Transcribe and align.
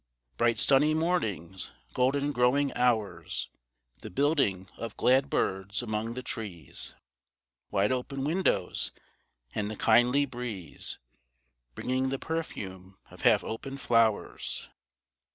Bright 0.35 0.57
sunny 0.57 0.95
mornings 0.95 1.69
golden 1.93 2.31
growing 2.31 2.73
hours 2.73 3.51
The 3.99 4.09
building 4.09 4.67
of 4.75 4.97
glad 4.97 5.29
birds 5.29 5.83
among 5.83 6.15
the 6.15 6.23
trees; 6.23 6.95
Wide 7.69 7.91
open 7.91 8.23
windows 8.23 8.93
and 9.53 9.69
the 9.69 9.75
kindly 9.77 10.25
breeze 10.25 10.97
Bringing 11.75 12.09
the 12.09 12.17
perfume 12.17 12.97
of 13.11 13.21
half 13.21 13.43
open 13.43 13.77
flowers. 13.77 14.71